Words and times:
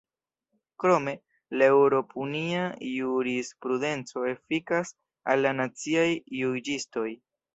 Krome, 0.83 1.11
la 1.61 1.67
eŭropunia 1.73 2.63
jurisprudenco 2.87 4.25
efikas 4.31 4.95
al 5.35 5.47
la 5.47 5.53
naciaj 5.61 6.09
juĝistoj. 6.41 7.07